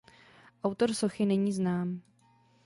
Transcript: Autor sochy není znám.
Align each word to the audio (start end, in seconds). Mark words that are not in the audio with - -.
Autor 0.63 0.93
sochy 0.95 1.25
není 1.25 1.53
znám. 1.53 2.01